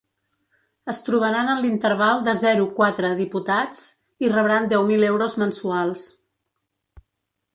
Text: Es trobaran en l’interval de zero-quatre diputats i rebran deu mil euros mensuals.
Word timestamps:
Es 0.93 0.99
trobaran 1.07 1.51
en 1.55 1.59
l’interval 1.65 2.23
de 2.27 2.33
zero-quatre 2.39 3.11
diputats 3.19 3.83
i 4.27 4.33
rebran 4.35 4.67
deu 4.71 4.87
mil 4.93 5.05
euros 5.13 5.37
mensuals. 5.43 6.07